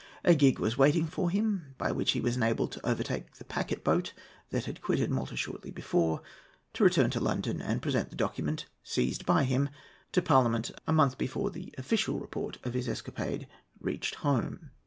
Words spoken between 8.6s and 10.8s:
seized by him to Parliament